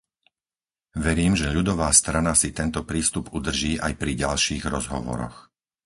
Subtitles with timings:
[1.05, 5.37] Verím, že ľudová strana si tento prístup udrží aj pri ďalších rozhovoroch.